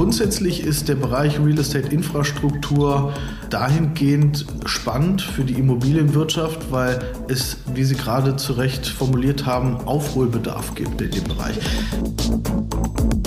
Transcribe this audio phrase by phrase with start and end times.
[0.00, 3.12] Grundsätzlich ist der Bereich Real Estate Infrastruktur
[3.50, 10.74] dahingehend spannend für die Immobilienwirtschaft, weil es, wie Sie gerade zu Recht formuliert haben, Aufholbedarf
[10.74, 11.54] gibt in dem Bereich.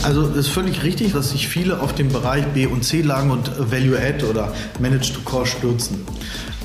[0.02, 3.52] Also es ist völlig richtig, dass sich viele auf den Bereich B- und C-Lagen und
[3.72, 6.00] Value Add oder Manage to Core stürzen.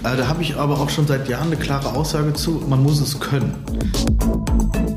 [0.04, 3.00] Äh, da habe ich aber auch schon seit Jahren eine klare Aussage zu, man muss
[3.00, 3.54] es können.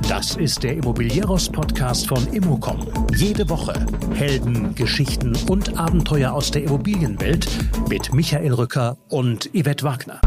[0.08, 2.86] Das ist der Immobilieros-Podcast von Immocom.
[3.16, 3.74] Jede Woche
[4.14, 7.48] Helden, Geschichten und Abenteuer aus der Immobilienwelt
[7.90, 10.22] mit Michael Rücker und Yvette Wagner.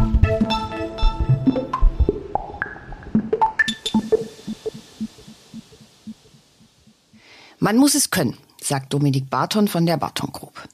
[7.61, 10.69] Man muss es können, sagt Dominik Barton von der Barton Group.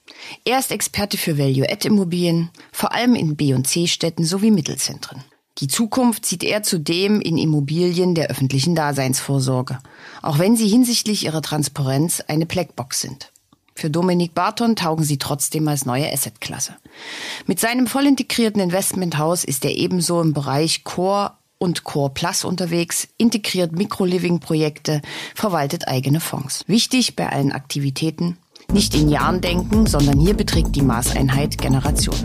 [0.44, 5.24] Er ist Experte für Value-Add-Immobilien, vor allem in B- und C-Städten sowie Mittelzentren.
[5.58, 9.78] Die Zukunft sieht er zudem in Immobilien der öffentlichen Daseinsvorsorge,
[10.22, 13.32] auch wenn sie hinsichtlich ihrer Transparenz eine Blackbox sind.
[13.74, 16.76] Für Dominik Barton taugen sie trotzdem als neue Assetklasse.
[17.46, 23.06] Mit seinem voll integrierten Investmenthaus ist er ebenso im Bereich Core und Core Plus unterwegs,
[23.18, 25.02] integriert Micro-Living-Projekte,
[25.34, 26.64] verwaltet eigene Fonds.
[26.66, 28.38] Wichtig bei allen Aktivitäten,
[28.72, 32.16] nicht in Jahren denken, sondern hier beträgt die Maßeinheit Generation.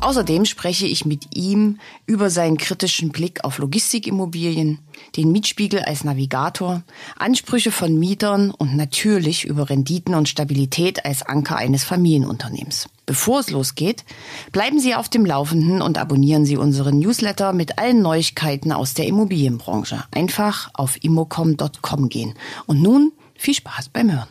[0.00, 4.78] Außerdem spreche ich mit ihm über seinen kritischen Blick auf Logistikimmobilien,
[5.16, 6.82] den Mietspiegel als Navigator,
[7.16, 12.88] Ansprüche von Mietern und natürlich über Renditen und Stabilität als Anker eines Familienunternehmens.
[13.06, 14.04] Bevor es losgeht,
[14.50, 19.06] bleiben Sie auf dem Laufenden und abonnieren Sie unseren Newsletter mit allen Neuigkeiten aus der
[19.06, 20.02] Immobilienbranche.
[20.10, 22.34] Einfach auf immocom.com gehen.
[22.66, 24.28] Und nun viel Spaß beim Hören.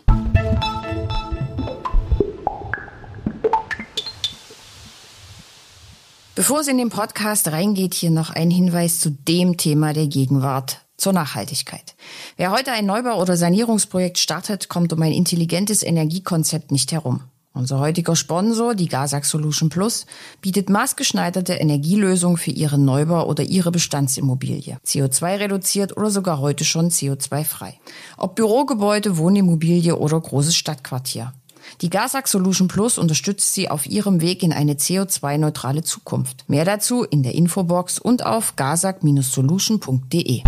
[6.36, 10.82] Bevor es in den Podcast reingeht, hier noch ein Hinweis zu dem Thema der Gegenwart
[10.98, 11.95] zur Nachhaltigkeit.
[12.36, 17.22] Wer heute ein Neubau- oder Sanierungsprojekt startet, kommt um ein intelligentes Energiekonzept nicht herum.
[17.56, 20.06] Unser heutiger Sponsor, die Gasac Solution Plus,
[20.42, 24.77] bietet maßgeschneiderte Energielösungen für Ihren Neubau oder Ihre Bestandsimmobilie.
[24.86, 27.80] CO2 reduziert oder sogar heute schon CO2 frei.
[28.17, 31.33] Ob Bürogebäude, Wohnimmobilie oder großes Stadtquartier.
[31.82, 36.43] Die Gasac Solution Plus unterstützt Sie auf Ihrem Weg in eine CO2-neutrale Zukunft.
[36.49, 40.43] Mehr dazu in der Infobox und auf gasac-solution.de.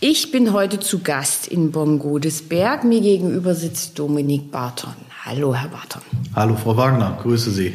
[0.00, 2.84] Ich bin heute zu Gast in Bonn-Godesberg.
[2.84, 4.92] Mir gegenüber sitzt Dominik Barton.
[5.24, 6.02] Hallo, Herr Barton.
[6.34, 7.72] Hallo, Frau Wagner, grüße Sie.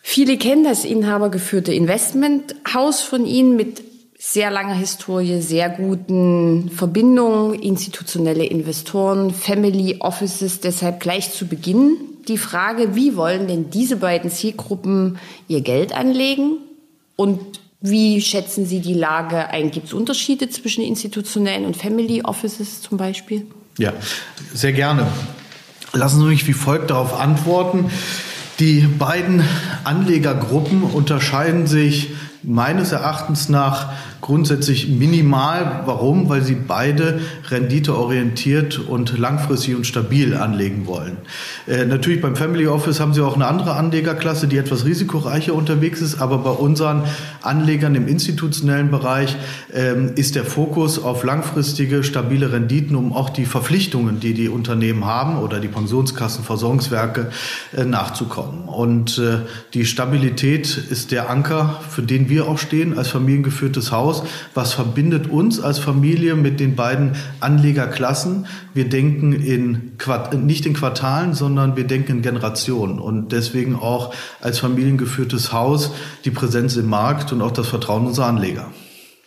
[0.00, 3.82] Viele kennen das inhabergeführte Investmenthaus von Ihnen mit
[4.18, 10.60] sehr langer Historie, sehr guten Verbindungen, institutionelle Investoren, Family Offices.
[10.60, 16.56] Deshalb gleich zu Beginn die Frage, wie wollen denn diese beiden Zielgruppen ihr Geld anlegen
[17.16, 19.70] und wie schätzen Sie die Lage ein?
[19.70, 23.46] Gibt es Unterschiede zwischen institutionellen und Family Offices zum Beispiel?
[23.76, 23.92] Ja,
[24.54, 25.06] sehr gerne.
[25.92, 27.90] Lassen Sie mich wie folgt darauf antworten.
[28.58, 29.44] Die beiden
[29.84, 32.12] Anlegergruppen unterscheiden sich
[32.46, 35.82] meines Erachtens nach grundsätzlich minimal.
[35.84, 36.28] Warum?
[36.30, 41.18] Weil sie beide renditeorientiert und langfristig und stabil anlegen wollen.
[41.66, 46.00] Äh, natürlich beim Family Office haben sie auch eine andere Anlegerklasse, die etwas risikoreicher unterwegs
[46.00, 47.02] ist, aber bei unseren
[47.42, 49.36] Anlegern im institutionellen Bereich
[49.74, 55.04] ähm, ist der Fokus auf langfristige, stabile Renditen, um auch die Verpflichtungen, die die Unternehmen
[55.04, 57.30] haben oder die Pensionskassen, Versorgungswerke
[57.76, 58.68] äh, nachzukommen.
[58.68, 59.38] Und äh,
[59.74, 64.22] die Stabilität ist der Anker, für den wir auch stehen als familiengeführtes Haus aus,
[64.54, 68.46] was verbindet uns als Familie mit den beiden Anlegerklassen.
[68.74, 69.92] Wir denken in
[70.44, 75.92] nicht in Quartalen, sondern wir denken in Generationen und deswegen auch als familiengeführtes Haus
[76.24, 78.70] die Präsenz im Markt und auch das Vertrauen unserer Anleger.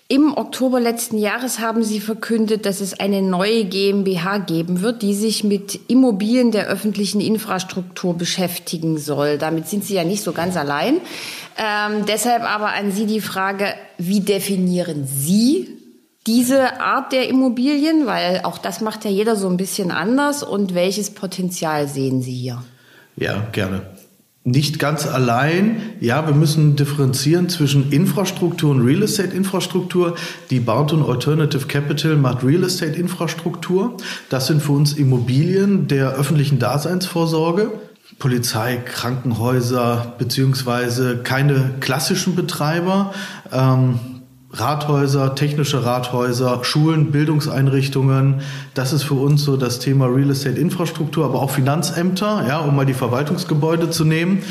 [0.10, 5.14] Im Oktober letzten Jahres haben Sie verkündet, dass es eine neue GmbH geben wird, die
[5.14, 9.38] sich mit Immobilien der öffentlichen Infrastruktur beschäftigen soll.
[9.38, 11.02] Damit sind Sie ja nicht so ganz allein.
[11.58, 15.68] Ähm, deshalb aber an Sie die Frage, wie definieren Sie
[16.26, 18.06] diese Art der Immobilien?
[18.06, 20.42] Weil auch das macht ja jeder so ein bisschen anders.
[20.42, 22.64] Und welches Potenzial sehen Sie hier?
[23.18, 23.97] Ja, gerne
[24.48, 25.82] nicht ganz allein.
[26.00, 30.16] Ja, wir müssen differenzieren zwischen Infrastruktur und Real Estate Infrastruktur.
[30.50, 33.98] Die Barton Alternative Capital macht Real Estate Infrastruktur.
[34.30, 37.72] Das sind für uns Immobilien der öffentlichen Daseinsvorsorge.
[38.20, 43.14] Polizei, Krankenhäuser beziehungsweise keine klassischen Betreiber.
[43.52, 44.00] Ähm,
[44.60, 48.42] Rathäuser, technische Rathäuser, Schulen, Bildungseinrichtungen.
[48.74, 52.76] Das ist für uns so das Thema Real Estate Infrastruktur, aber auch Finanzämter, ja, um
[52.76, 54.44] mal die Verwaltungsgebäude zu nehmen.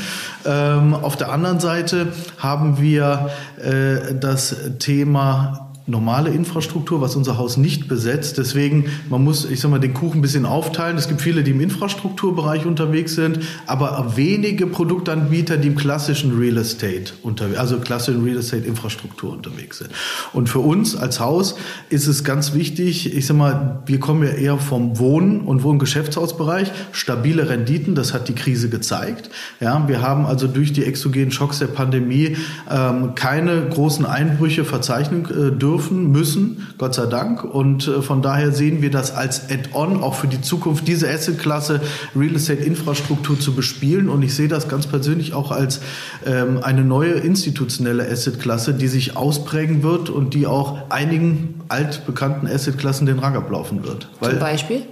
[0.45, 7.57] Ähm, auf der anderen Seite haben wir äh, das Thema normale Infrastruktur, was unser Haus
[7.57, 8.39] nicht besetzt.
[8.39, 10.97] Deswegen, man muss, ich sag mal, den Kuchen ein bisschen aufteilen.
[10.97, 16.57] Es gibt viele, die im Infrastrukturbereich unterwegs sind, aber wenige Produktanbieter, die im klassischen Real
[16.57, 19.91] Estate unterwegs, also klassischen Real Estate Infrastruktur unterwegs sind.
[20.33, 21.55] Und für uns als Haus
[21.89, 26.73] ist es ganz wichtig, ich sag mal, wir kommen ja eher vom Wohnen und Wohngeschäftshausbereich,
[26.91, 29.31] stabile Renditen, das hat die Krise gezeigt.
[29.61, 32.37] Ja, wir haben also durch die exogenen Schocks der Pandemie
[32.69, 37.45] ähm, keine großen Einbrüche verzeichnen äh, dürfen dürfen, müssen, Gott sei Dank.
[37.45, 41.81] Und äh, von daher sehen wir das als Add-on auch für die Zukunft, diese Asset-Klasse
[42.15, 44.09] Real Estate-Infrastruktur zu bespielen.
[44.09, 45.81] Und ich sehe das ganz persönlich auch als
[46.25, 53.07] ähm, eine neue institutionelle Asset-Klasse, die sich ausprägen wird und die auch einigen altbekannten Asset-Klassen
[53.07, 54.09] den Rang ablaufen wird.
[54.21, 54.83] Weil, Zum Beispiel?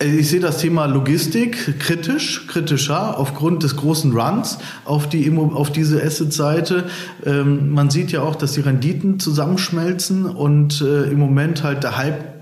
[0.00, 6.00] Ich sehe das Thema Logistik kritisch, kritischer aufgrund des großen Runs auf, die, auf diese
[6.00, 6.84] Asset-Seite.
[7.26, 11.96] Ähm, man sieht ja auch, dass die Renditen zusammenschmelzen und äh, im Moment halt der
[11.96, 12.38] Hype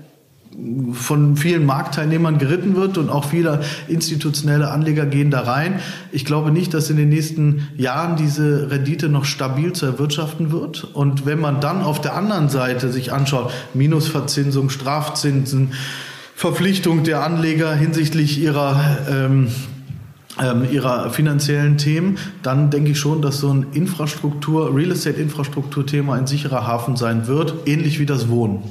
[0.91, 5.79] von vielen Marktteilnehmern geritten wird und auch viele institutionelle Anleger gehen da rein.
[6.11, 10.83] Ich glaube nicht, dass in den nächsten Jahren diese Rendite noch stabil zu erwirtschaften wird.
[10.83, 15.73] Und wenn man dann auf der anderen Seite sich anschaut, Minusverzinsung, Strafzinsen,
[16.37, 19.47] Verpflichtung der Anleger hinsichtlich ihrer ähm,
[20.39, 26.13] ähm, ihrer finanziellen Themen, dann denke ich schon, dass so ein Infrastruktur, Real Estate Infrastrukturthema
[26.13, 28.61] ein sicherer Hafen sein wird, ähnlich wie das Wohnen.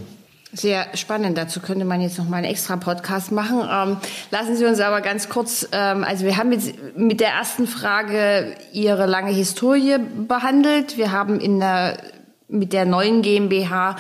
[0.53, 1.37] Sehr spannend.
[1.37, 3.59] Dazu könnte man jetzt noch mal einen extra Podcast machen.
[3.69, 3.97] Ähm,
[4.31, 8.55] lassen Sie uns aber ganz kurz, ähm, also wir haben jetzt mit der ersten Frage
[8.73, 9.97] Ihre lange Historie
[10.29, 10.97] behandelt.
[10.97, 11.99] Wir haben in der,
[12.47, 13.97] mit der neuen GmbH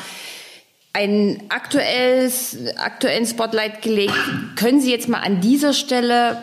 [0.96, 4.14] ein aktuelles, aktuellen Spotlight gelegt.
[4.56, 6.38] Können Sie jetzt mal an dieser Stelle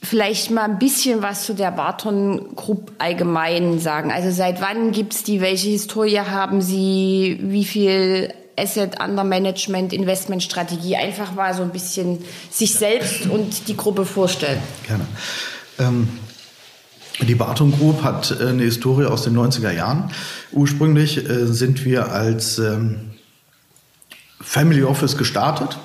[0.00, 4.12] vielleicht mal ein bisschen was zu der Barton Group allgemein sagen?
[4.12, 5.40] Also seit wann gibt's die?
[5.40, 7.38] Welche Historie haben Sie?
[7.42, 10.94] Wie viel Asset Under Management, Investmentstrategie?
[10.94, 12.18] Einfach mal so ein bisschen
[12.52, 14.60] sich selbst und die Gruppe vorstellen.
[14.86, 15.06] Gerne.
[15.80, 16.08] Ähm
[17.26, 20.12] die Barton Group hat äh, eine Historie aus den 90er Jahren.
[20.52, 23.17] Ursprünglich äh, sind wir als ähm,
[24.40, 25.78] Family Office gestartet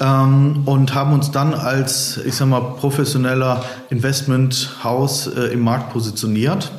[0.00, 6.72] ähm, und haben uns dann als, ich sag mal, professioneller Investmenthaus äh, im Markt positioniert.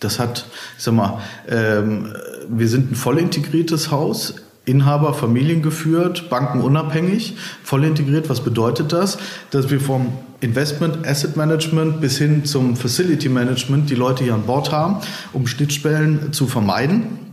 [0.00, 0.46] Das hat,
[0.76, 2.14] ich sag mal, ähm,
[2.48, 4.34] wir sind ein voll integriertes Haus,
[4.66, 8.28] Inhaber, Familien geführt, Banken unabhängig, voll integriert.
[8.28, 9.18] Was bedeutet das?
[9.50, 14.42] Dass wir vom Investment, Asset Management bis hin zum Facility Management die Leute hier an
[14.42, 14.98] Bord haben,
[15.32, 17.29] um Schnittstellen zu vermeiden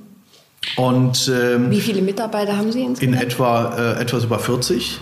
[0.76, 3.16] und, ähm, Wie viele Mitarbeiter haben Sie insgesamt?
[3.16, 5.00] In etwa äh, etwas über 40.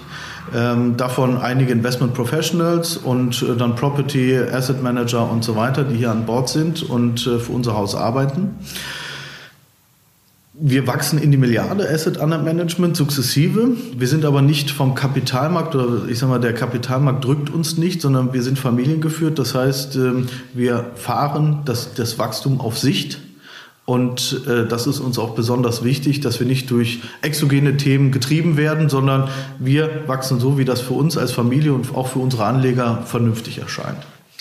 [0.53, 5.95] Ähm, davon einige Investment Professionals und äh, dann Property, Asset Manager und so weiter, die
[5.95, 8.55] hier an Bord sind und äh, für unser Haus arbeiten.
[10.57, 13.75] Wir wachsen in die Milliarde Asset Under Management sukzessive.
[13.97, 18.01] Wir sind aber nicht vom Kapitalmarkt oder ich sag mal, der Kapitalmarkt drückt uns nicht,
[18.01, 19.37] sondern wir sind familiengeführt.
[19.37, 23.19] Das heißt, ähm, wir fahren das, das Wachstum auf Sicht
[23.85, 28.57] und äh, das ist uns auch besonders wichtig, dass wir nicht durch exogene Themen getrieben
[28.57, 29.29] werden, sondern
[29.59, 33.59] wir wachsen so, wie das für uns als Familie und auch für unsere Anleger vernünftig
[33.59, 33.99] erscheint.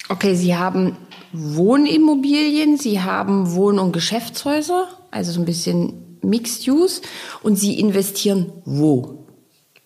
[0.08, 0.96] Okay, Sie haben
[1.32, 7.02] Wohnimmobilien, Sie haben Wohn- und Geschäftshäuser, also so ein bisschen Mixed Use.
[7.42, 9.26] Und Sie investieren wo?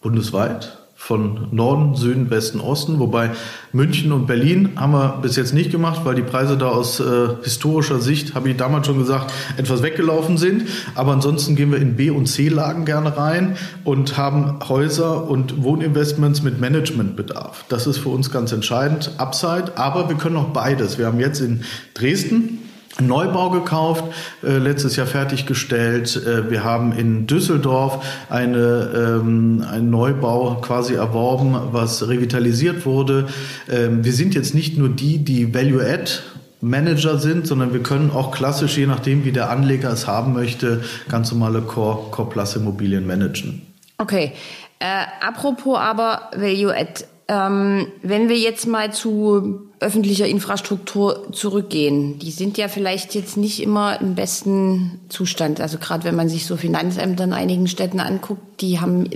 [0.01, 0.78] Bundesweit
[1.09, 2.99] von Norden, Süden, Westen, Osten.
[2.99, 3.31] Wobei
[3.73, 7.29] München und Berlin haben wir bis jetzt nicht gemacht, weil die Preise da aus äh,
[7.43, 10.65] historischer Sicht, habe ich damals schon gesagt, etwas weggelaufen sind.
[10.95, 16.43] Aber ansonsten gehen wir in B- und C-Lagen gerne rein und haben Häuser und Wohninvestments
[16.43, 17.65] mit Managementbedarf.
[17.71, 19.13] Das ist für uns ganz entscheidend.
[19.17, 20.99] Upside, aber wir können auch beides.
[20.99, 21.63] Wir haben jetzt in
[21.95, 22.68] Dresden
[23.01, 24.05] Neubau gekauft,
[24.43, 26.17] äh, letztes Jahr fertiggestellt.
[26.17, 33.29] Äh, wir haben in Düsseldorf eine, ähm, einen Neubau quasi erworben, was revitalisiert wurde.
[33.71, 36.21] Ähm, wir sind jetzt nicht nur die, die Value-Add
[36.61, 40.83] Manager sind, sondern wir können auch klassisch, je nachdem, wie der Anleger es haben möchte,
[41.09, 43.63] ganz normale Core, Core Plus Immobilien managen.
[43.99, 44.33] Okay.
[44.81, 47.05] Äh, apropos aber Value Add.
[47.29, 52.19] Ähm, wenn wir jetzt mal zu öffentlicher Infrastruktur zurückgehen.
[52.19, 55.61] Die sind ja vielleicht jetzt nicht immer im besten Zustand.
[55.61, 59.09] Also gerade wenn man sich so Finanzämter in einigen Städten anguckt, die haben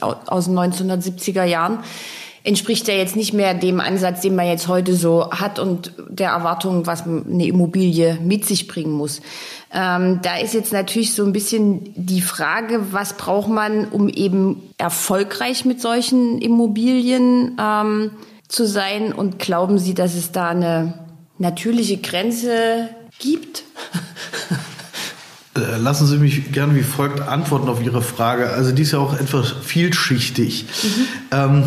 [0.00, 1.80] aus den 1970er Jahren
[2.44, 6.30] entspricht ja jetzt nicht mehr dem Ansatz, den man jetzt heute so hat und der
[6.30, 9.20] Erwartung, was eine Immobilie mit sich bringen muss.
[9.72, 14.62] Ähm, da ist jetzt natürlich so ein bisschen die Frage, was braucht man, um eben
[14.78, 18.12] erfolgreich mit solchen Immobilien ähm,
[18.48, 19.12] zu sein?
[19.12, 20.94] Und glauben Sie, dass es da eine
[21.38, 22.88] natürliche Grenze
[23.18, 23.64] gibt?
[25.56, 28.50] Äh, lassen Sie mich gerne wie folgt antworten auf Ihre Frage.
[28.50, 30.66] Also die ist ja auch etwas vielschichtig.
[30.82, 30.88] Mhm.
[31.30, 31.64] Ähm,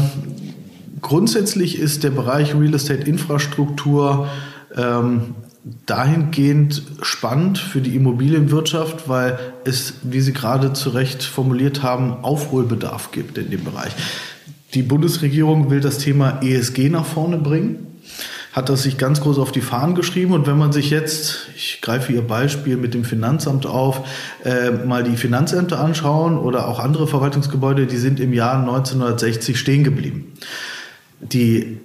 [1.02, 4.30] grundsätzlich ist der Bereich Real Estate Infrastruktur
[4.76, 5.36] ähm,
[5.86, 13.12] dahingehend spannend für die Immobilienwirtschaft, weil es, wie Sie gerade zu Recht formuliert haben, Aufholbedarf
[13.12, 13.92] gibt in dem Bereich.
[14.74, 17.92] Die Bundesregierung will das Thema ESG nach vorne bringen
[18.52, 20.34] hat das sich ganz groß auf die Fahnen geschrieben.
[20.34, 24.06] Und wenn man sich jetzt, ich greife Ihr Beispiel mit dem Finanzamt auf,
[24.44, 29.84] äh, mal die Finanzämter anschauen oder auch andere Verwaltungsgebäude, die sind im Jahr 1960 stehen
[29.84, 30.34] geblieben.
[31.22, 31.78] Die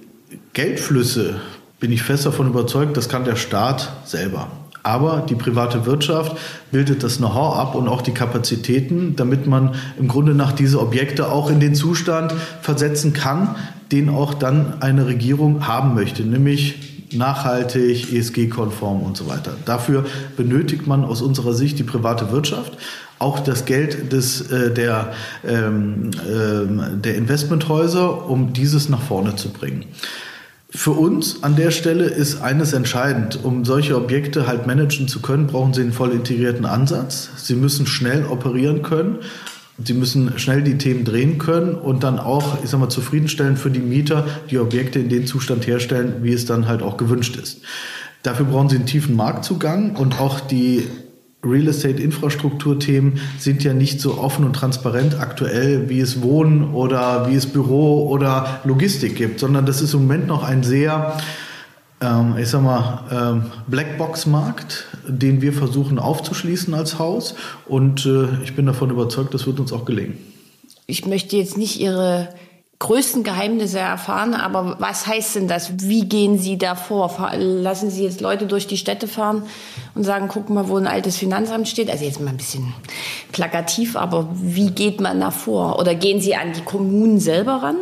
[0.53, 1.35] Geldflüsse,
[1.79, 4.49] bin ich fest davon überzeugt, das kann der Staat selber.
[4.87, 6.37] Aber die private Wirtschaft
[6.71, 11.29] bildet das Know-how ab und auch die Kapazitäten, damit man im Grunde nach diese Objekte
[11.29, 13.57] auch in den Zustand versetzen kann,
[13.91, 19.57] den auch dann eine Regierung haben möchte, nämlich nachhaltig, ESG-konform und so weiter.
[19.65, 20.05] Dafür
[20.37, 22.77] benötigt man aus unserer Sicht die private Wirtschaft,
[23.19, 25.11] auch das Geld des, äh, der,
[25.45, 29.83] ähm, äh, der Investmenthäuser, um dieses nach vorne zu bringen.
[30.77, 33.43] Für uns an der Stelle ist eines entscheidend.
[33.43, 37.31] Um solche Objekte halt managen zu können, brauchen Sie einen voll integrierten Ansatz.
[37.37, 39.17] Sie müssen schnell operieren können
[39.83, 43.69] Sie müssen schnell die Themen drehen können und dann auch, ich sag mal, zufriedenstellend für
[43.69, 47.61] die Mieter die Objekte in den Zustand herstellen, wie es dann halt auch gewünscht ist.
[48.23, 50.87] Dafür brauchen Sie einen tiefen Marktzugang und auch die
[51.49, 57.27] Real Estate Infrastrukturthemen sind ja nicht so offen und transparent aktuell, wie es Wohnen oder
[57.29, 61.17] wie es Büro oder Logistik gibt, sondern das ist im Moment noch ein sehr
[61.99, 67.35] ähm, ich sag mal, ähm, Blackbox-Markt, den wir versuchen aufzuschließen als Haus.
[67.65, 70.17] Und äh, ich bin davon überzeugt, das wird uns auch gelingen.
[70.85, 72.29] Ich möchte jetzt nicht Ihre
[72.79, 75.79] größten Geheimnisse erfahren, aber was heißt denn das?
[75.79, 77.31] Wie gehen Sie da vor?
[77.35, 79.43] Lassen Sie jetzt Leute durch die Städte fahren
[79.95, 81.89] und sagen, guck mal, wo ein altes Finanzamt steht?
[81.89, 82.73] Also jetzt mal ein bisschen
[83.31, 85.79] plakativ, aber wie geht man da vor?
[85.79, 87.77] Oder gehen Sie an die Kommunen selber ran?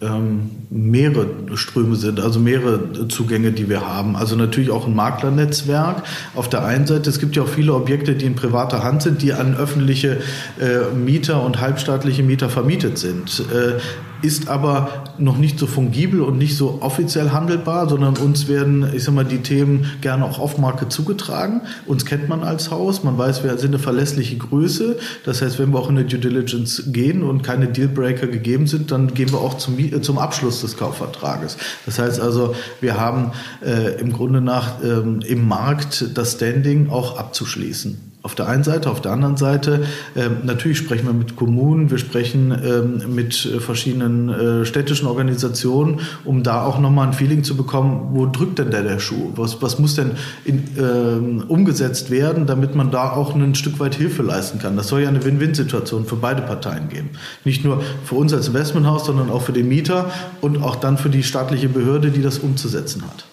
[0.00, 4.16] Ähm, mehrere Ströme sind, also mehrere Zugänge, die wir haben.
[4.16, 6.02] Also natürlich auch ein Maklernetzwerk.
[6.34, 9.22] Auf der einen Seite, es gibt ja auch viele Objekte, die in privater Hand sind,
[9.22, 10.18] die an öffentliche
[10.60, 13.44] äh, Mieter und halbstaatliche Mieter vermietet sind.
[13.52, 13.78] Äh,
[14.22, 19.04] ist aber noch nicht so fungibel und nicht so offiziell handelbar, sondern uns werden, ich
[19.04, 21.62] sag mal, die Themen gerne auch auf Marke zugetragen.
[21.86, 24.98] Uns kennt man als Haus, man weiß, wir sind eine verlässliche Größe.
[25.24, 28.90] Das heißt, wenn wir auch in eine Due Diligence gehen und keine Dealbreaker gegeben sind,
[28.90, 31.56] dann gehen wir auch zum, zum Abschluss des Kaufvertrages.
[31.86, 33.32] Das heißt also, wir haben
[33.64, 38.09] äh, im Grunde nach ähm, im Markt das Standing auch abzuschließen.
[38.22, 39.84] Auf der einen Seite, auf der anderen Seite,
[40.14, 46.00] ähm, natürlich sprechen wir mit Kommunen, wir sprechen ähm, mit äh, verschiedenen äh, städtischen Organisationen,
[46.26, 49.32] um da auch nochmal ein Feeling zu bekommen, wo drückt denn der, der Schuh?
[49.36, 50.10] Was, was muss denn
[50.44, 54.76] in, ähm, umgesetzt werden, damit man da auch ein Stück weit Hilfe leisten kann?
[54.76, 57.10] Das soll ja eine Win-Win-Situation für beide Parteien geben.
[57.46, 60.10] Nicht nur für uns als Investmenthaus, sondern auch für den Mieter
[60.42, 63.24] und auch dann für die staatliche Behörde, die das umzusetzen hat.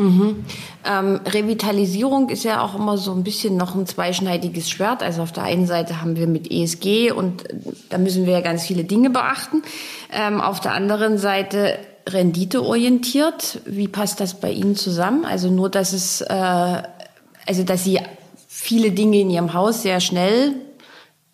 [0.00, 0.44] Mhm.
[0.84, 5.02] Ähm, Revitalisierung ist ja auch immer so ein bisschen noch ein zweischneidiges Schwert.
[5.02, 7.44] Also auf der einen Seite haben wir mit ESG und
[7.90, 9.62] da müssen wir ja ganz viele Dinge beachten.
[10.10, 11.78] Ähm, auf der anderen Seite
[12.08, 13.60] renditeorientiert.
[13.66, 15.26] Wie passt das bei Ihnen zusammen?
[15.26, 16.82] Also nur, dass es, äh,
[17.46, 18.00] also dass Sie
[18.48, 20.54] viele Dinge in Ihrem Haus sehr schnell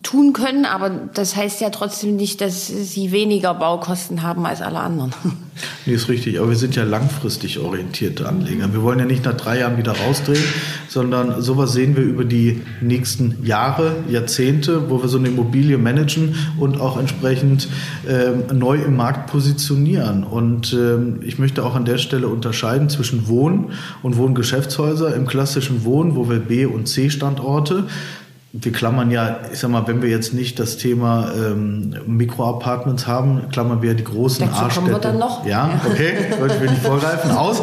[0.03, 4.79] tun können, aber das heißt ja trotzdem nicht, dass sie weniger Baukosten haben als alle
[4.79, 5.13] anderen.
[5.87, 8.71] Nee, ist richtig, aber wir sind ja langfristig orientierte Anleger.
[8.73, 10.43] Wir wollen ja nicht nach drei Jahren wieder rausdrehen,
[10.87, 16.35] sondern sowas sehen wir über die nächsten Jahre, Jahrzehnte, wo wir so eine Immobilie managen
[16.59, 17.69] und auch entsprechend
[18.07, 20.23] äh, neu im Markt positionieren.
[20.23, 23.71] Und äh, ich möchte auch an der Stelle unterscheiden zwischen Wohn-
[24.03, 25.15] und Wohngeschäftshäuser.
[25.15, 27.85] Im klassischen Wohnen, wo wir B- und C-Standorte
[28.53, 33.49] wir klammern ja, ich sag mal, wenn wir jetzt nicht das Thema ähm, Mikroapartments haben,
[33.51, 34.87] klammern wir die großen Dazu A-Städte.
[34.87, 35.45] wir dann noch.
[35.45, 37.61] Ja, okay, wollte ich nicht vorgreifen, aus.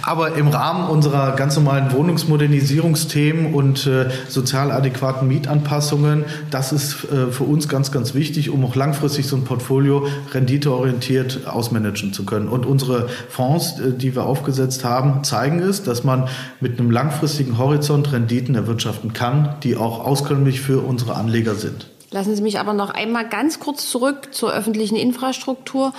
[0.00, 7.30] Aber im Rahmen unserer ganz normalen Wohnungsmodernisierungsthemen und äh, sozial adäquaten Mietanpassungen, das ist äh,
[7.30, 12.48] für uns ganz, ganz wichtig, um auch langfristig so ein Portfolio renditeorientiert ausmanagen zu können.
[12.48, 17.58] Und unsere Fonds, äh, die wir aufgesetzt haben, zeigen es, dass man mit einem langfristigen
[17.58, 21.88] Horizont Renditen erwirtschaften kann, die auch aus auskömmlich für unsere Anleger sind.
[22.10, 25.92] Lassen Sie mich aber noch einmal ganz kurz zurück zur öffentlichen Infrastruktur.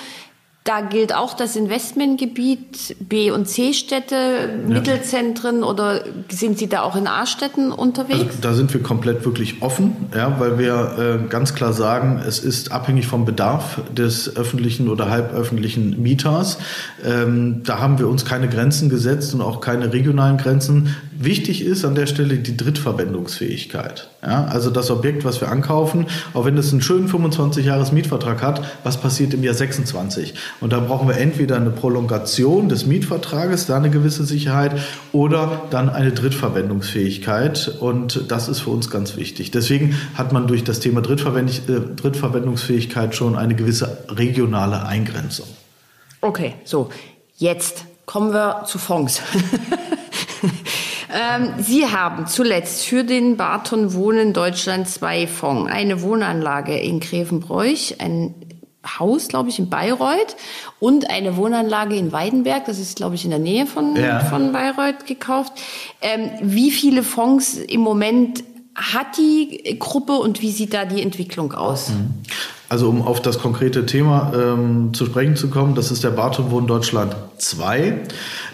[0.64, 4.74] Da gilt auch das Investmentgebiet B- und C-Städte, ja.
[4.74, 8.22] Mittelzentren oder sind Sie da auch in A-Städten unterwegs?
[8.22, 12.40] Also, da sind wir komplett wirklich offen, ja, weil wir äh, ganz klar sagen, es
[12.40, 16.60] ist abhängig vom Bedarf des öffentlichen oder halböffentlichen Mieters.
[17.04, 20.96] Ähm, da haben wir uns keine Grenzen gesetzt und auch keine regionalen Grenzen.
[21.20, 24.10] Wichtig ist an der Stelle die Drittverwendungsfähigkeit.
[24.22, 28.42] Ja, also das Objekt, was wir ankaufen, auch wenn es einen schönen 25 Jahres Mietvertrag
[28.42, 30.34] hat, was passiert im Jahr 26?
[30.62, 34.80] Und da brauchen wir entweder eine Prolongation des Mietvertrages, da eine gewisse Sicherheit,
[35.12, 37.78] oder dann eine Drittverwendungsfähigkeit.
[37.80, 39.52] Und das ist für uns ganz wichtig.
[39.52, 45.48] Deswegen hat man durch das Thema äh, Drittverwendungsfähigkeit schon eine gewisse regionale Eingrenzung.
[46.22, 46.90] Okay, so,
[47.36, 49.22] jetzt kommen wir zu Fonds.
[51.14, 55.72] ähm, Sie haben zuletzt für den Barton Wohnen Deutschland zwei Fonds.
[55.72, 58.34] Eine Wohnanlage in Grevenbroich, ein
[59.00, 60.36] Haus, glaube ich, in Bayreuth
[60.80, 64.20] und eine Wohnanlage in Weidenberg, das ist, glaube ich, in der Nähe von, ja.
[64.20, 65.54] von Bayreuth gekauft.
[66.02, 68.44] Ähm, wie viele Fonds im Moment
[68.76, 71.92] hat die Gruppe und wie sieht da die Entwicklung aus?
[72.74, 76.50] Also um auf das konkrete Thema ähm, zu sprechen zu kommen, das ist der Barton
[76.50, 78.00] Wohnen Deutschland 2.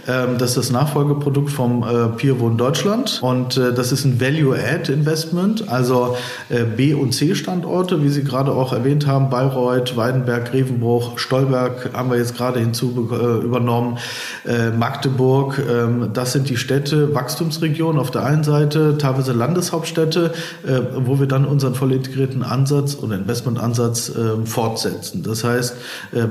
[0.09, 4.19] Ähm, das ist das Nachfolgeprodukt vom äh, Pier Wohnen Deutschland und äh, das ist ein
[4.19, 6.17] Value-Add-Investment, also
[6.49, 12.09] äh, B- und C-Standorte, wie Sie gerade auch erwähnt haben, Bayreuth, Weidenberg, Grevenbruch, Stolberg haben
[12.09, 13.99] wir jetzt gerade hinzu äh, übernommen,
[14.45, 20.33] äh, Magdeburg, ähm, das sind die Städte, Wachstumsregionen auf der einen Seite, teilweise Landeshauptstädte,
[20.65, 25.23] äh, wo wir dann unseren voll integrierten Ansatz und Investmentansatz ähm, fortsetzen.
[25.23, 25.75] Das heißt,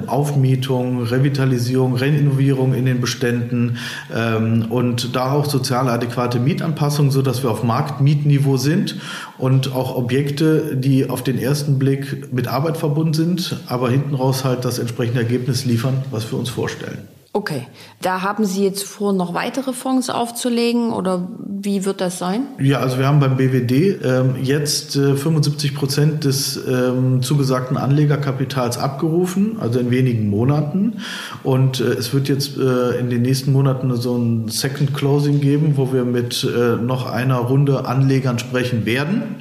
[0.06, 3.78] Aufmietung, Revitalisierung, Renovierung in den Beständen,
[4.14, 8.96] ähm, und da auch sozial adäquate Mietanpassungen, so dass wir auf Marktmietniveau sind
[9.38, 14.44] und auch Objekte, die auf den ersten Blick mit Arbeit verbunden sind, aber hinten raus
[14.44, 17.17] halt das entsprechende Ergebnis liefern, was wir uns vorstellen.
[17.32, 17.66] Okay.
[18.00, 22.46] Da haben Sie jetzt vor, noch weitere Fonds aufzulegen oder wie wird das sein?
[22.58, 28.78] Ja, also wir haben beim BWD ähm, jetzt äh, 75 Prozent des ähm, zugesagten Anlegerkapitals
[28.78, 31.02] abgerufen, also in wenigen Monaten.
[31.42, 35.74] Und äh, es wird jetzt äh, in den nächsten Monaten so ein Second Closing geben,
[35.76, 39.36] wo wir mit äh, noch einer Runde Anlegern sprechen werden.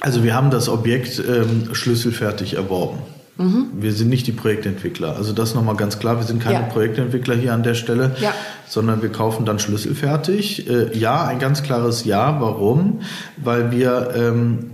[0.00, 2.98] Also wir haben das Objekt ähm, schlüsselfertig erworben.
[3.38, 3.68] Mhm.
[3.74, 5.16] Wir sind nicht die Projektentwickler.
[5.16, 6.62] Also das nochmal ganz klar, wir sind keine ja.
[6.62, 8.32] Projektentwickler hier an der Stelle, ja.
[8.68, 10.68] sondern wir kaufen dann schlüsselfertig.
[10.68, 12.40] Äh, ja, ein ganz klares Ja.
[12.40, 13.00] Warum?
[13.38, 14.71] Weil wir ähm,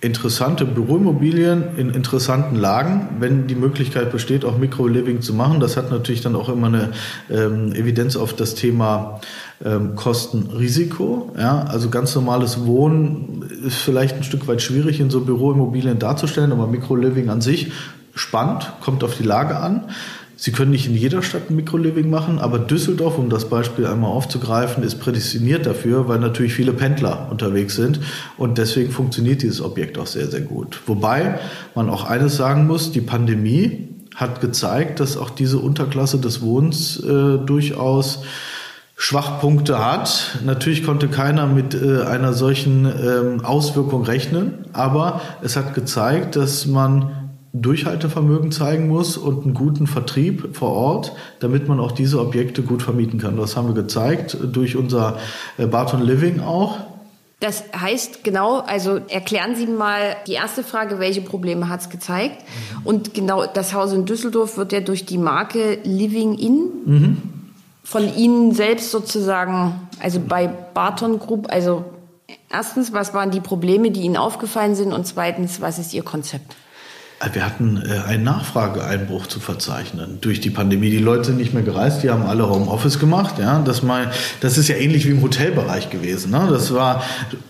[0.00, 5.60] interessante Büroimmobilien in interessanten Lagen, wenn die Möglichkeit besteht, auch Micro-Living zu machen.
[5.60, 6.92] Das hat natürlich dann auch immer eine
[7.30, 9.20] ähm, Evidenz auf das Thema
[9.62, 11.32] ähm, Kosten-Risiko.
[11.38, 16.52] Ja, also ganz normales Wohnen ist vielleicht ein Stück weit schwierig in so Büroimmobilien darzustellen,
[16.52, 17.70] aber Micro-Living an sich
[18.14, 19.90] spannend, kommt auf die Lage an.
[20.42, 24.10] Sie können nicht in jeder Stadt ein Mikroliving machen, aber Düsseldorf, um das Beispiel einmal
[24.10, 28.00] aufzugreifen, ist prädestiniert dafür, weil natürlich viele Pendler unterwegs sind
[28.38, 30.80] und deswegen funktioniert dieses Objekt auch sehr, sehr gut.
[30.86, 31.38] Wobei
[31.74, 36.98] man auch eines sagen muss, die Pandemie hat gezeigt, dass auch diese Unterklasse des Wohnens
[37.00, 38.22] äh, durchaus
[38.96, 40.38] Schwachpunkte hat.
[40.46, 46.64] Natürlich konnte keiner mit äh, einer solchen ähm, Auswirkung rechnen, aber es hat gezeigt, dass
[46.64, 47.19] man
[47.52, 52.82] Durchhaltevermögen zeigen muss und einen guten Vertrieb vor Ort, damit man auch diese Objekte gut
[52.82, 53.36] vermieten kann.
[53.36, 55.18] Das haben wir gezeigt durch unser
[55.58, 56.78] äh, Barton Living auch.
[57.40, 62.36] Das heißt genau, also erklären Sie mal die erste Frage, welche Probleme hat es gezeigt?
[62.36, 62.86] Mhm.
[62.86, 67.22] Und genau das Haus in Düsseldorf wird ja durch die Marke Living In mhm.
[67.82, 71.84] von Ihnen selbst sozusagen, also bei Barton Group, also
[72.50, 76.54] erstens, was waren die Probleme, die Ihnen aufgefallen sind und zweitens, was ist Ihr Konzept?
[77.34, 80.88] Wir hatten äh, einen Nachfrageeinbruch zu verzeichnen durch die Pandemie.
[80.88, 83.34] Die Leute sind nicht mehr gereist, die haben alle Homeoffice gemacht.
[83.38, 86.30] Ja, das mal, das ist ja ähnlich wie im Hotelbereich gewesen.
[86.30, 86.48] Ne?
[86.48, 87.02] Das war,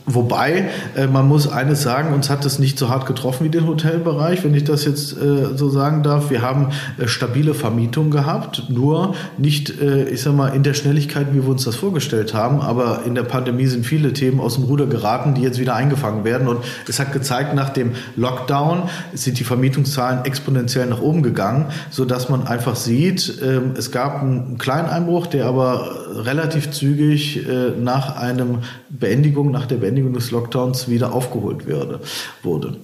[0.07, 3.69] wobei äh, man muss eines sagen, uns hat das nicht so hart getroffen wie den
[3.69, 6.31] Hotelbereich, wenn ich das jetzt äh, so sagen darf.
[6.31, 11.29] Wir haben äh, stabile Vermietung gehabt, nur nicht, äh, ich sag mal, in der Schnelligkeit,
[11.31, 12.61] wie wir uns das vorgestellt haben.
[12.61, 16.25] Aber in der Pandemie sind viele Themen aus dem Ruder geraten, die jetzt wieder eingefangen
[16.25, 16.49] werden.
[16.49, 21.67] Und es hat gezeigt, nach dem Lockdown sind die Vermietung Vermietungszahlen exponentiell nach oben gegangen,
[21.91, 27.47] so dass man einfach sieht, ähm, es gab einen kleinen Einbruch, der aber relativ zügig
[27.47, 32.01] äh, nach einem Beendigung, nach der Beendigung des Lockdowns wieder aufgeholt werde,
[32.43, 32.77] wurde.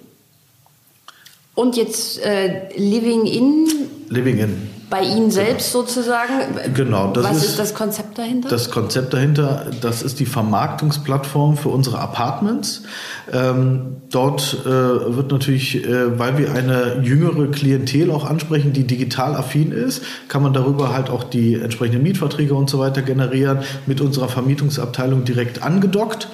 [1.54, 3.68] Und jetzt äh, Living in?
[4.10, 5.84] Living in bei Ihnen selbst genau.
[5.84, 6.32] sozusagen.
[6.74, 7.12] Genau.
[7.12, 8.48] Das Was ist, ist, das Konzept dahinter?
[8.48, 12.82] Das Konzept dahinter, das ist die Vermarktungsplattform für unsere Apartments.
[13.32, 19.34] Ähm, dort äh, wird natürlich, äh, weil wir eine jüngere Klientel auch ansprechen, die digital
[19.34, 24.00] affin ist, kann man darüber halt auch die entsprechenden Mietverträge und so weiter generieren, mit
[24.00, 26.28] unserer Vermietungsabteilung direkt angedockt.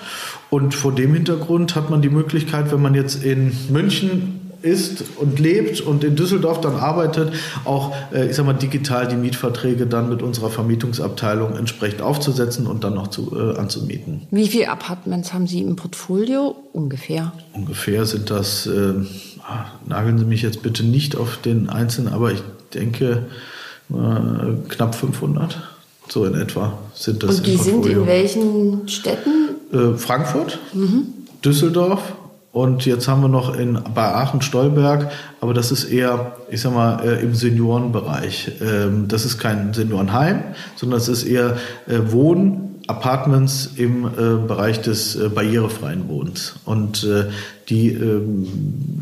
[0.50, 5.38] Und vor dem Hintergrund hat man die Möglichkeit, wenn man jetzt in München ist und
[5.38, 7.32] lebt und in Düsseldorf dann arbeitet,
[7.64, 12.84] auch, äh, ich sag mal, digital die Mietverträge dann mit unserer Vermietungsabteilung entsprechend aufzusetzen und
[12.84, 14.22] dann noch zu, äh, anzumieten.
[14.30, 17.32] Wie viele Apartments haben Sie im Portfolio ungefähr?
[17.52, 18.94] Ungefähr sind das, äh,
[19.86, 22.42] nageln Sie mich jetzt bitte nicht auf den Einzelnen, aber ich
[22.74, 23.26] denke
[23.90, 23.94] äh,
[24.68, 25.60] knapp 500.
[26.08, 27.38] So in etwa sind das.
[27.38, 29.50] Und die sind in welchen Städten?
[29.72, 31.06] Äh, Frankfurt, mhm.
[31.44, 32.02] Düsseldorf,
[32.52, 35.10] und jetzt haben wir noch in, bei Aachen-Stolberg,
[35.40, 38.52] aber das ist eher, ich sag mal, äh, im Seniorenbereich.
[38.60, 40.42] Ähm, das ist kein Seniorenheim,
[40.76, 46.56] sondern es ist eher äh, Wohn, Apartments im äh, Bereich des äh, barrierefreien Wohnens.
[46.66, 47.30] Und äh,
[47.70, 48.46] die ähm,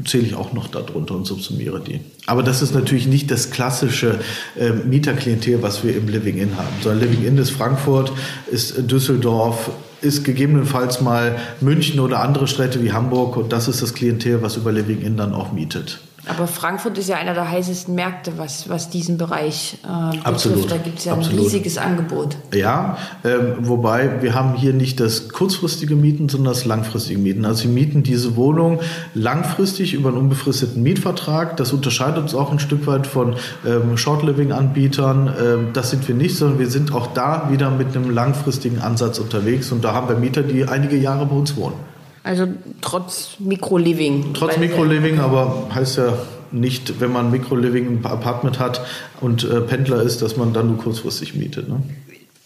[0.07, 2.01] zähle ich auch noch darunter und subsumiere die.
[2.27, 4.21] Aber das ist natürlich nicht das klassische
[4.57, 8.13] äh, Mieterklientel, was wir im Living In haben, sondern Living In ist Frankfurt,
[8.51, 9.71] ist Düsseldorf,
[10.03, 14.57] ist gegebenenfalls mal München oder andere Städte wie Hamburg und das ist das Klientel, was
[14.57, 16.01] über Living In dann auch mietet.
[16.27, 20.27] Aber Frankfurt ist ja einer der heißesten Märkte, was, was diesen Bereich äh, betrifft.
[20.27, 20.71] Absolut.
[20.71, 22.37] Da gibt es ja ein riesiges Angebot.
[22.55, 27.45] Ja, ähm, wobei wir haben hier nicht das kurzfristige Mieten, sondern das langfristige Mieten.
[27.45, 28.81] Also wir mieten diese Wohnung
[29.15, 31.57] langfristig über einen unbefristeten Mietvertrag.
[31.57, 35.35] Das unterscheidet uns auch ein Stück weit von ähm, Short-Living-Anbietern.
[35.41, 39.19] Ähm, das sind wir nicht, sondern wir sind auch da wieder mit einem langfristigen Ansatz
[39.19, 39.73] unterwegs.
[39.73, 41.90] Und da haben wir Mieter, die einige Jahre bei uns wohnen.
[42.23, 42.47] Also
[42.81, 44.35] trotz Mikroliving.
[44.35, 46.19] Trotz Mikroliving, aber heißt ja
[46.53, 48.85] nicht, wenn man Mikroliving ein Apartment hat
[49.21, 51.69] und äh, Pendler ist, dass man dann nur kurzfristig mietet.
[51.69, 51.83] Ne?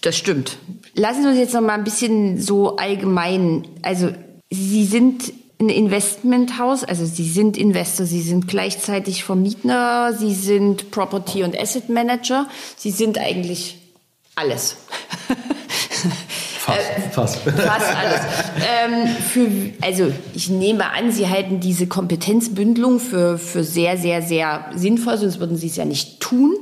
[0.03, 0.59] Das stimmt.
[0.95, 3.67] Lassen Sie uns jetzt noch mal ein bisschen so allgemein.
[3.83, 4.11] Also
[4.51, 11.43] Sie sind ein Investmenthaus, also Sie sind Investor, Sie sind gleichzeitig Vermieter, Sie sind Property
[11.43, 13.79] und Asset Manager, Sie sind eigentlich
[14.35, 14.77] alles.
[16.65, 17.37] Fast, äh, fast.
[17.41, 18.21] Fast alles.
[18.67, 19.49] ähm, für,
[19.85, 25.41] also ich nehme an, Sie halten diese Kompetenzbündelung für, für sehr, sehr, sehr sinnvoll, sonst
[25.41, 26.57] würden Sie es ja nicht tun.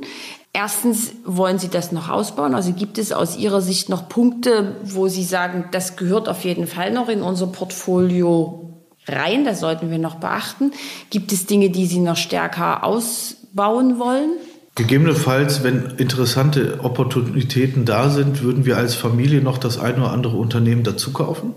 [0.51, 2.53] Erstens wollen Sie das noch ausbauen?
[2.53, 6.67] Also gibt es aus Ihrer Sicht noch Punkte, wo Sie sagen, das gehört auf jeden
[6.67, 8.73] Fall noch in unser Portfolio
[9.07, 10.73] rein, das sollten wir noch beachten?
[11.11, 14.31] Gibt es Dinge, die Sie noch stärker ausbauen wollen?
[14.75, 20.37] Gegebenenfalls, wenn interessante Opportunitäten da sind, würden wir als Familie noch das eine oder andere
[20.37, 21.53] Unternehmen dazu kaufen.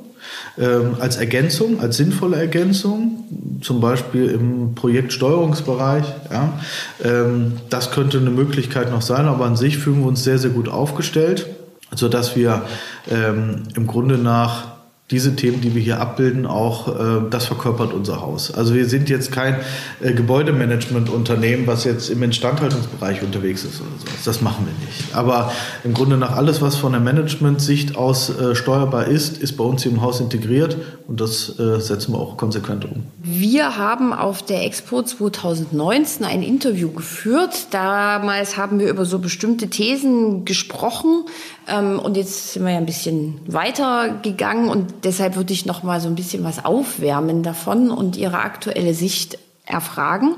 [0.59, 3.25] Ähm, als Ergänzung, als sinnvolle Ergänzung,
[3.63, 6.05] zum Beispiel im Projektsteuerungsbereich.
[6.31, 6.61] Ja,
[7.03, 10.51] ähm, das könnte eine Möglichkeit noch sein, aber an sich fühlen wir uns sehr, sehr
[10.51, 11.47] gut aufgestellt,
[11.95, 12.63] sodass wir
[13.11, 14.76] ähm, im Grunde nach
[15.11, 18.53] diese Themen, die wir hier abbilden, auch äh, das verkörpert unser Haus.
[18.53, 19.61] Also wir sind jetzt kein
[20.03, 24.07] äh, Gebäudemanagement-Unternehmen, was jetzt im Instandhaltungsbereich unterwegs ist oder so.
[24.25, 25.15] Das machen wir nicht.
[25.15, 25.53] Aber
[25.85, 29.85] im Grunde nach alles, was von der Management-Sicht aus äh, steuerbar ist, ist bei uns
[29.85, 33.05] hier im Haus integriert und das äh, setzen wir auch konsequent um.
[33.23, 37.69] Wir haben auf der Expo 2019 ein Interview geführt.
[37.71, 41.27] Damals haben wir über so bestimmte Thesen gesprochen
[41.69, 46.01] und jetzt sind wir ja ein bisschen weiter gegangen und deshalb würde ich noch mal
[46.01, 50.37] so ein bisschen was aufwärmen davon und Ihre aktuelle Sicht erfragen.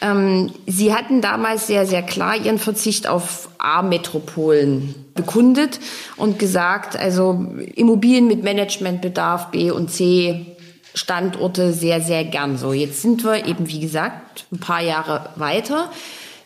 [0.00, 5.78] Ähm, Sie hatten damals sehr, sehr klar Ihren Verzicht auf A-Metropolen bekundet
[6.16, 10.46] und gesagt, also Immobilien mit Managementbedarf B und C
[10.94, 12.72] Standorte sehr, sehr gern so.
[12.72, 15.90] Jetzt sind wir eben, wie gesagt, ein paar Jahre weiter.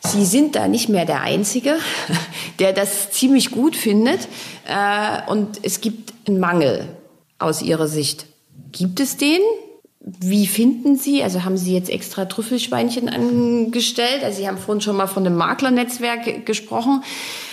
[0.07, 1.77] Sie sind da nicht mehr der Einzige,
[2.59, 4.29] der das ziemlich gut findet.
[4.67, 6.89] Äh, und es gibt einen Mangel
[7.39, 8.27] aus Ihrer Sicht.
[8.73, 9.41] Gibt es den?
[10.01, 14.23] Wie finden Sie, also haben Sie jetzt extra Trüffelschweinchen angestellt?
[14.23, 17.03] Also Sie haben vorhin schon mal von einem Maklernetzwerk gesprochen,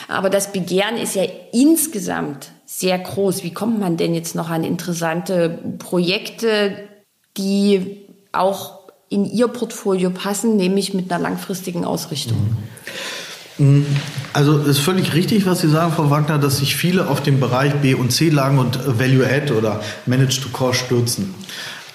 [0.10, 3.44] aber das Begehren ist ja insgesamt sehr groß.
[3.44, 6.90] Wie kommt man denn jetzt noch an interessante Projekte,
[7.38, 8.81] die auch
[9.12, 12.38] in Ihr Portfolio passen, nämlich mit einer langfristigen Ausrichtung?
[13.58, 13.86] Mhm.
[14.34, 17.40] Also es ist völlig richtig, was Sie sagen, Frau Wagner, dass sich viele auf den
[17.40, 21.36] Bereich B und C-Lagen und Value Add oder Manage to Core stürzen.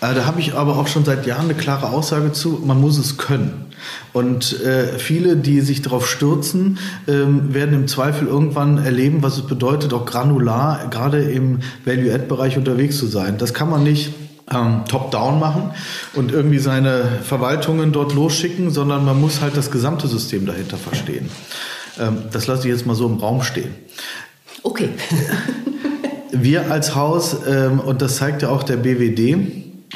[0.03, 2.99] Äh, da habe ich aber auch schon seit Jahren eine klare Aussage zu, man muss
[2.99, 3.65] es können.
[4.13, 9.47] Und äh, viele, die sich darauf stürzen, ähm, werden im Zweifel irgendwann erleben, was es
[9.47, 13.39] bedeutet, auch granular, gerade im Value-Add-Bereich unterwegs zu sein.
[13.39, 14.13] Das kann man nicht
[14.53, 15.73] ähm, top-down machen
[16.15, 21.29] und irgendwie seine Verwaltungen dort losschicken, sondern man muss halt das gesamte System dahinter verstehen.
[21.99, 23.75] Ähm, das lasse ich jetzt mal so im Raum stehen.
[24.63, 24.91] Okay.
[26.33, 29.37] Wir als Haus, ähm, und das zeigt ja auch der BWD,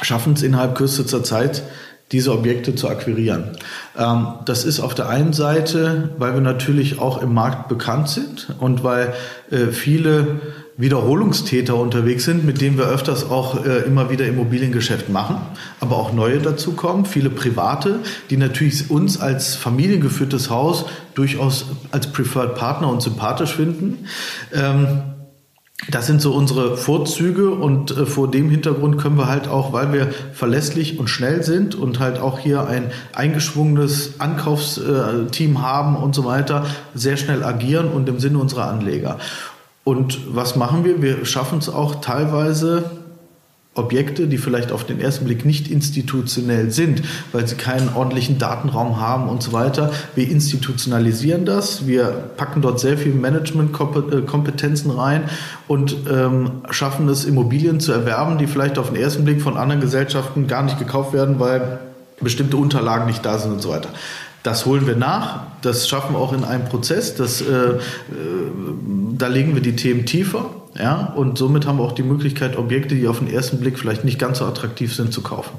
[0.01, 1.63] schaffen es innerhalb kürzester Zeit,
[2.11, 3.51] diese Objekte zu akquirieren.
[3.97, 8.53] Ähm, das ist auf der einen Seite, weil wir natürlich auch im Markt bekannt sind
[8.59, 9.13] und weil
[9.49, 10.41] äh, viele
[10.81, 15.37] Wiederholungstäter unterwegs sind, mit denen wir öfters auch äh, immer wieder Immobiliengeschäft machen,
[15.79, 22.55] aber auch neue dazukommen, viele private, die natürlich uns als familiengeführtes Haus durchaus als Preferred
[22.55, 24.05] Partner und sympathisch finden.
[24.53, 25.03] Ähm,
[25.89, 29.91] das sind so unsere Vorzüge und äh, vor dem Hintergrund können wir halt auch, weil
[29.91, 36.23] wir verlässlich und schnell sind und halt auch hier ein eingeschwungenes Ankaufsteam haben und so
[36.23, 39.17] weiter, sehr schnell agieren und im Sinne unserer Anleger.
[39.83, 41.01] Und was machen wir?
[41.01, 42.91] Wir schaffen es auch teilweise
[43.73, 48.99] Objekte, die vielleicht auf den ersten Blick nicht institutionell sind, weil sie keinen ordentlichen Datenraum
[48.99, 49.91] haben und so weiter.
[50.13, 55.23] Wir institutionalisieren das, wir packen dort sehr viel Managementkompetenzen rein
[55.69, 59.79] und ähm, schaffen es, Immobilien zu erwerben, die vielleicht auf den ersten Blick von anderen
[59.79, 61.79] Gesellschaften gar nicht gekauft werden, weil
[62.19, 63.89] bestimmte Unterlagen nicht da sind und so weiter.
[64.43, 67.79] Das holen wir nach, das schaffen wir auch in einem Prozess, das, äh, äh,
[69.21, 72.95] da legen wir die Themen tiefer ja, und somit haben wir auch die Möglichkeit, Objekte,
[72.95, 75.51] die auf den ersten Blick vielleicht nicht ganz so attraktiv sind, zu kaufen.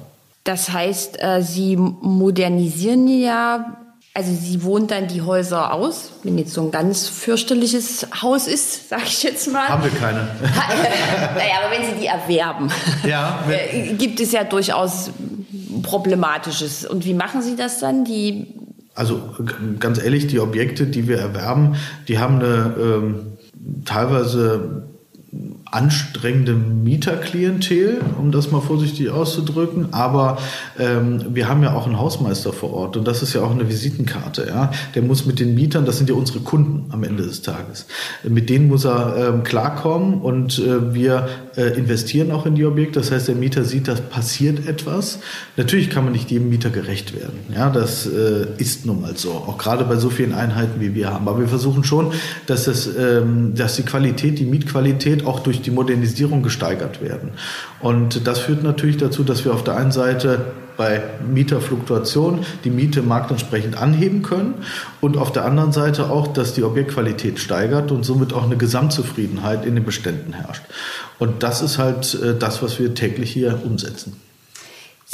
[0.44, 3.76] Das heißt, äh, Sie modernisieren ja,
[4.14, 8.88] also Sie wohnen dann die Häuser aus, wenn jetzt so ein ganz fürchterliches Haus ist,
[8.88, 9.68] sage ich jetzt mal.
[9.68, 10.20] Haben wir keine.
[10.40, 12.70] naja, aber wenn Sie die erwerben,
[13.06, 15.10] ja, äh, gibt es ja durchaus
[15.82, 16.86] Problematisches.
[16.86, 18.04] Und wie machen Sie das dann?
[18.04, 18.46] Die
[18.94, 19.22] also
[19.78, 21.76] ganz ehrlich, die Objekte, die wir erwerben,
[22.08, 23.32] die haben eine ähm,
[23.84, 24.82] teilweise
[25.72, 29.92] anstrengende Mieterklientel, um das mal vorsichtig auszudrücken.
[29.92, 30.38] Aber
[30.78, 33.68] ähm, wir haben ja auch einen Hausmeister vor Ort und das ist ja auch eine
[33.68, 34.46] Visitenkarte.
[34.46, 34.70] Ja?
[34.94, 37.86] Der muss mit den Mietern, das sind ja unsere Kunden am Ende des Tages,
[38.22, 43.00] mit denen muss er ähm, klarkommen und äh, wir äh, investieren auch in die Objekte.
[43.00, 45.20] Das heißt, der Mieter sieht, dass passiert etwas.
[45.56, 47.38] Natürlich kann man nicht jedem Mieter gerecht werden.
[47.54, 49.30] Ja, das äh, ist nun mal so.
[49.30, 51.26] Auch gerade bei so vielen Einheiten, wie wir haben.
[51.26, 52.12] Aber wir versuchen schon,
[52.46, 57.30] dass, das, ähm, dass die Qualität, die Mietqualität auch durch die Modernisierung gesteigert werden.
[57.80, 63.02] Und das führt natürlich dazu, dass wir auf der einen Seite bei Mieterfluktuation die Miete
[63.02, 64.54] marktentsprechend anheben können
[65.00, 69.64] und auf der anderen Seite auch, dass die Objektqualität steigert und somit auch eine Gesamtzufriedenheit
[69.64, 70.62] in den Beständen herrscht.
[71.18, 74.16] Und das ist halt äh, das, was wir täglich hier umsetzen.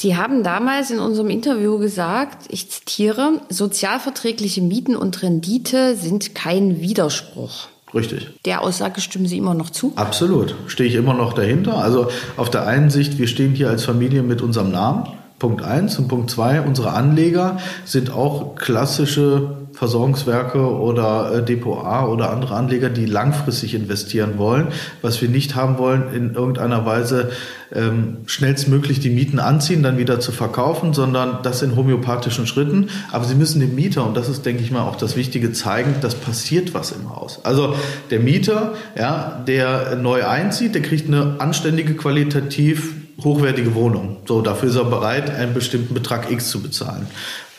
[0.01, 6.81] Sie haben damals in unserem Interview gesagt, ich zitiere, sozialverträgliche Mieten und Rendite sind kein
[6.81, 7.67] Widerspruch.
[7.95, 8.29] Richtig.
[8.45, 9.93] Der Aussage stimmen Sie immer noch zu?
[9.97, 10.55] Absolut.
[10.67, 11.79] Stehe ich immer noch dahinter.
[11.79, 15.09] Also auf der einen Sicht, wir stehen hier als Familie mit unserem Namen.
[15.39, 22.05] Punkt eins und Punkt zwei, unsere Anleger sind auch klassische Versorgungswerke oder äh, Depot A
[22.07, 24.69] oder andere Anleger, die langfristig investieren wollen.
[25.03, 27.31] Was wir nicht haben wollen, in irgendeiner Weise
[27.73, 32.89] ähm, schnellstmöglich die Mieten anziehen, dann wieder zu verkaufen, sondern das in homöopathischen Schritten.
[33.13, 35.95] Aber sie müssen dem Mieter, und das ist, denke ich mal, auch das Wichtige, zeigen,
[36.01, 37.45] dass passiert was im Haus.
[37.45, 37.77] Also
[38.11, 44.19] der Mieter, ja, der neu einzieht, der kriegt eine anständige, qualitativ hochwertige Wohnung.
[44.27, 47.07] So, dafür ist er bereit, einen bestimmten Betrag X zu bezahlen.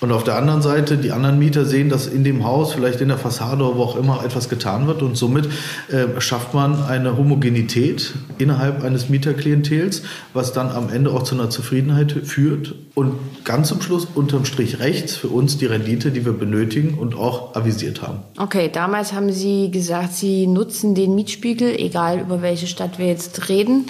[0.01, 3.09] Und auf der anderen Seite, die anderen Mieter sehen, dass in dem Haus, vielleicht in
[3.09, 5.49] der Fassade oder wo auch immer etwas getan wird und somit
[5.89, 11.49] äh, schafft man eine Homogenität innerhalb eines Mieterklientels, was dann am Ende auch zu einer
[11.49, 16.33] Zufriedenheit führt und ganz zum Schluss unterm Strich rechts für uns die Rendite, die wir
[16.33, 18.19] benötigen und auch avisiert haben.
[18.37, 23.49] Okay, damals haben Sie gesagt, Sie nutzen den Mietspiegel, egal über welche Stadt wir jetzt
[23.49, 23.87] reden,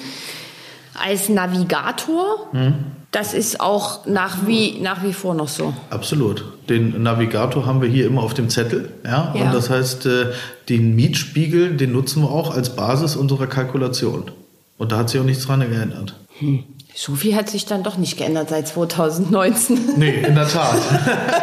[1.02, 2.50] als Navigator.
[2.52, 2.74] Hm
[3.12, 5.74] das ist auch nach wie, nach wie vor noch so.
[5.90, 6.46] Absolut.
[6.70, 8.92] Den Navigator haben wir hier immer auf dem Zettel.
[9.04, 9.34] Ja?
[9.36, 9.46] ja.
[9.46, 10.26] Und das heißt, äh,
[10.70, 14.26] den Mietspiegel, den nutzen wir auch als Basis unserer Kalkulation.
[14.78, 16.16] Und da hat sich auch nichts dran geändert.
[16.38, 16.64] Hm.
[17.02, 19.94] So viel hat sich dann doch nicht geändert seit 2019.
[19.96, 20.82] Nee, in der Tat.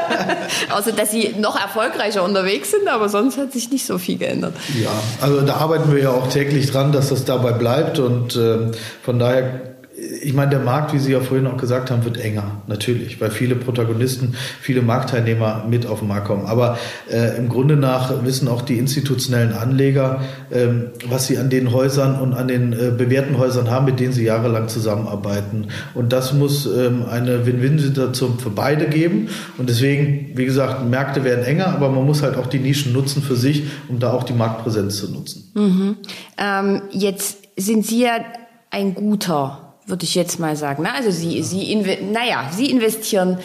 [0.70, 4.52] Außer, dass Sie noch erfolgreicher unterwegs sind, aber sonst hat sich nicht so viel geändert.
[4.78, 4.90] Ja,
[5.22, 8.70] also da arbeiten wir ja auch täglich dran, dass das dabei bleibt und äh,
[9.02, 9.75] von daher
[10.22, 13.30] ich meine, der Markt, wie Sie ja vorhin auch gesagt haben, wird enger, natürlich, weil
[13.30, 16.44] viele Protagonisten, viele Marktteilnehmer mit auf den Markt kommen.
[16.44, 16.78] Aber
[17.10, 20.20] äh, im Grunde nach wissen auch die institutionellen Anleger,
[20.52, 24.12] ähm, was sie an den Häusern und an den äh, bewährten Häusern haben, mit denen
[24.12, 25.68] sie jahrelang zusammenarbeiten.
[25.94, 29.28] Und das muss ähm, eine Win-Win-Situation für beide geben.
[29.56, 33.22] Und deswegen, wie gesagt, Märkte werden enger, aber man muss halt auch die Nischen nutzen
[33.22, 35.50] für sich, um da auch die Marktpräsenz zu nutzen.
[35.54, 35.96] Mhm.
[36.36, 38.18] Ähm, jetzt sind Sie ja
[38.70, 40.82] ein guter würde ich jetzt mal sagen.
[40.82, 40.92] Ne?
[40.92, 41.74] Also sie, sie,
[42.12, 43.38] naja, sie investieren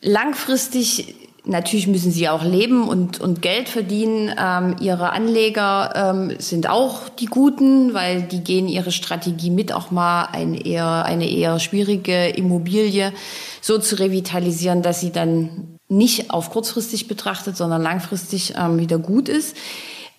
[0.00, 1.14] langfristig.
[1.46, 4.32] Natürlich müssen sie auch leben und, und Geld verdienen.
[4.38, 9.90] Ähm, ihre Anleger ähm, sind auch die Guten, weil die gehen ihre Strategie mit, auch
[9.90, 13.12] mal ein eher, eine eher schwierige Immobilie
[13.60, 19.28] so zu revitalisieren, dass sie dann nicht auf kurzfristig betrachtet, sondern langfristig ähm, wieder gut
[19.28, 19.54] ist.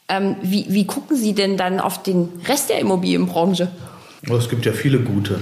[0.08, 3.72] Ähm, wie, wie gucken Sie denn dann auf den Rest der Immobilienbranche?
[4.22, 5.40] Es gibt ja viele gute.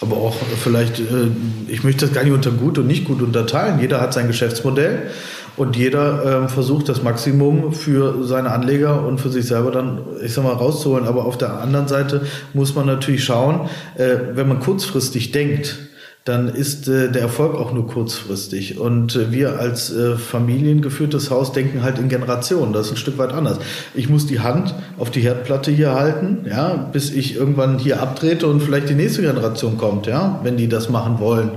[0.00, 1.28] Aber auch vielleicht, äh,
[1.68, 3.80] ich möchte das gar nicht unter gut und nicht gut unterteilen.
[3.80, 5.10] Jeder hat sein Geschäftsmodell
[5.56, 10.32] und jeder ähm, versucht das Maximum für seine Anleger und für sich selber dann, ich
[10.32, 11.06] sag mal, rauszuholen.
[11.06, 12.22] Aber auf der anderen Seite
[12.54, 15.89] muss man natürlich schauen, äh, wenn man kurzfristig denkt,
[16.24, 18.78] dann ist äh, der Erfolg auch nur kurzfristig.
[18.78, 22.72] Und äh, wir als äh, familiengeführtes Haus denken halt in Generationen.
[22.72, 23.58] Das ist ein Stück weit anders.
[23.94, 28.46] Ich muss die Hand auf die Herdplatte hier halten, ja, bis ich irgendwann hier abtrete
[28.46, 31.52] und vielleicht die nächste Generation kommt, ja, wenn die das machen wollen.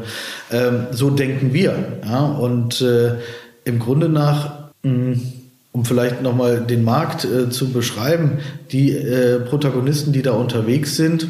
[0.52, 1.76] Ähm, so denken wir.
[2.08, 3.15] Ja, und äh,
[3.65, 5.21] im Grunde nach mh, hm,
[5.73, 8.39] um vielleicht nochmal den Markt äh, zu beschreiben,
[8.71, 11.28] die äh, Protagonisten, die da unterwegs sind,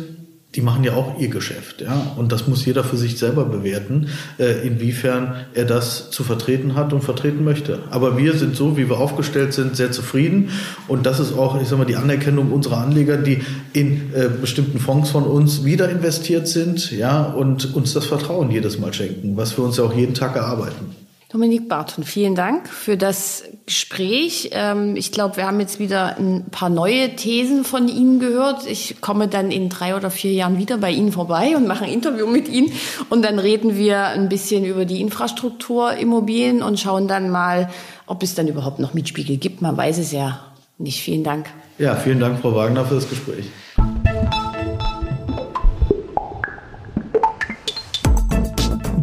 [0.56, 2.14] die machen ja auch ihr Geschäft, ja.
[2.16, 6.94] Und das muss jeder für sich selber bewerten, äh, inwiefern er das zu vertreten hat
[6.94, 7.80] und vertreten möchte.
[7.90, 10.50] Aber wir sind so, wie wir aufgestellt sind, sehr zufrieden.
[10.88, 13.42] Und das ist auch, ich sag mal, die Anerkennung unserer Anleger, die
[13.74, 18.78] in äh, bestimmten Fonds von uns wieder investiert sind, ja, und uns das Vertrauen jedes
[18.78, 21.03] Mal schenken, was wir uns ja auch jeden Tag erarbeiten.
[21.34, 24.52] Dominik Barton, vielen Dank für das Gespräch.
[24.54, 28.68] Ähm, ich glaube, wir haben jetzt wieder ein paar neue Thesen von Ihnen gehört.
[28.68, 31.92] Ich komme dann in drei oder vier Jahren wieder bei Ihnen vorbei und mache ein
[31.92, 32.72] Interview mit Ihnen.
[33.10, 37.68] Und dann reden wir ein bisschen über die Infrastrukturimmobilien und schauen dann mal,
[38.06, 39.60] ob es dann überhaupt noch Mietspiegel gibt.
[39.60, 40.40] Man weiß es ja
[40.78, 41.02] nicht.
[41.02, 41.48] Vielen Dank.
[41.80, 43.46] Ja, vielen Dank, Frau Wagner, für das Gespräch.